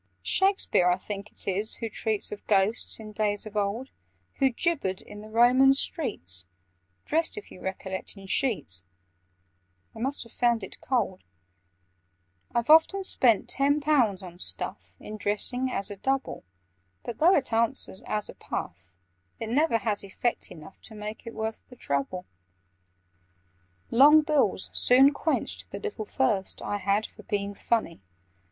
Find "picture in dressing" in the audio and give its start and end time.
22.25-23.35